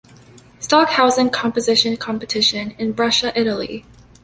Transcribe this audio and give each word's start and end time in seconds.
Stockhausen 0.59 1.29
Composition 1.29 1.95
Competition 1.95 2.71
in 2.79 2.91
Brescia, 2.91 3.31
Italy. 3.39 3.85